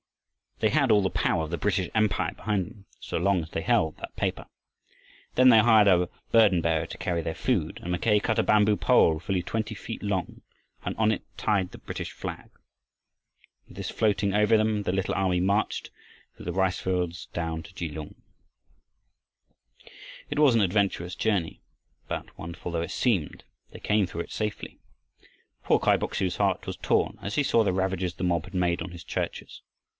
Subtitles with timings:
[0.61, 3.61] They had all the power of the British Empire behind them so long as they
[3.61, 4.45] held that paper.
[5.35, 9.19] Then they hired a burdenbearer to carry their food, and Mackay cut a bamboo pole,
[9.19, 10.41] fully twenty feet long,
[10.83, 12.49] and on it tied the British flag.
[13.67, 15.89] With this floating over them, the little army marched
[16.35, 18.15] through the rice fields down to Kelung.
[20.29, 21.61] It was an adventurous journey.
[22.07, 24.79] But, wonderful though it seemed, they came through it safely.
[25.63, 28.55] Poor Kai Bok su's heart was torn as he saw the ravages the mob had
[28.55, 29.61] made on his churches.